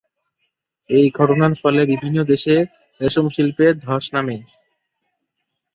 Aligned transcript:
এই 0.89 1.05
ঘটনার 1.17 1.53
ফলে 1.61 1.81
বিভিন্ন 1.91 2.17
দেশে 2.23 2.55
রেশম 3.01 3.25
শিল্পে 3.29 3.67
ধ্বস 3.83 4.05
নামে। 4.13 4.37